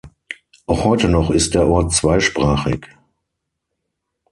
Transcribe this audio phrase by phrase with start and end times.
[0.65, 2.87] Auch heute noch ist der Ort zweisprachig.